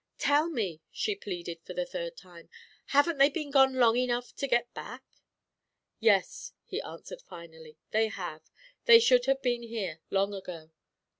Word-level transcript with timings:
"Tell 0.17 0.49
me," 0.49 0.81
she 0.91 1.13
pleaded, 1.15 1.59
for 1.63 1.75
the 1.75 1.85
third 1.85 2.17
time, 2.17 2.49
"haven't 2.87 3.19
they 3.19 3.29
been 3.29 3.51
gone 3.51 3.75
long 3.75 3.97
enough 3.97 4.33
to 4.37 4.47
get 4.47 4.73
back?" 4.73 5.03
"Yes," 5.99 6.53
he 6.65 6.81
answered 6.81 7.21
finally; 7.21 7.77
"they 7.91 8.07
have. 8.07 8.41
They 8.85 8.97
should 8.99 9.25
have 9.27 9.43
been 9.43 9.61
here 9.61 9.99
long 10.09 10.33
ago." 10.33 10.71